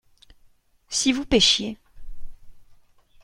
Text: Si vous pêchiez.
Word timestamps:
Si 0.89 1.11
vous 1.11 1.27
pêchiez. 1.27 1.77